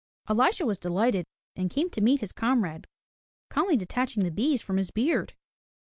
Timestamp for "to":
1.91-2.01